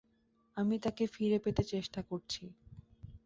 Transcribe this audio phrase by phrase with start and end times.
[0.57, 2.43] আমি তাকে ফিরে পেতে চেষ্টা করছি!